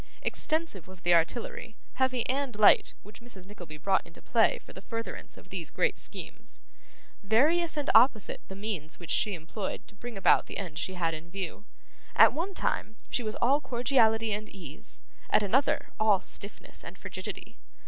Extensive 0.23 0.87
was 0.87 1.01
the 1.01 1.13
artillery, 1.13 1.75
heavy 1.93 2.27
and 2.27 2.55
light, 2.55 2.95
which 3.03 3.21
Mrs. 3.21 3.45
Nickleby 3.45 3.77
brought 3.77 4.01
into 4.03 4.19
play 4.19 4.57
for 4.57 4.73
the 4.73 4.81
furtherance 4.81 5.37
of 5.37 5.49
these 5.49 5.69
great 5.69 5.95
schemes; 5.95 6.61
various 7.21 7.77
and 7.77 7.87
opposite 7.93 8.41
the 8.47 8.55
means 8.55 8.97
which 8.99 9.11
she 9.11 9.35
employed 9.35 9.87
to 9.87 9.93
bring 9.93 10.17
about 10.17 10.47
the 10.47 10.57
end 10.57 10.79
she 10.79 10.95
had 10.95 11.13
in 11.13 11.29
view. 11.29 11.65
At 12.15 12.33
one 12.33 12.55
time, 12.55 12.95
she 13.11 13.21
was 13.21 13.35
all 13.43 13.61
cordiality 13.61 14.33
and 14.33 14.49
ease; 14.49 15.03
at 15.29 15.43
another, 15.43 15.89
all 15.99 16.19
stiffness 16.19 16.83
and 16.83 16.97
frigidity. 16.97 17.59